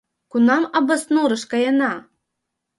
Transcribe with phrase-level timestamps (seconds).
[0.31, 1.93] —Кунам Абаснурыш каена?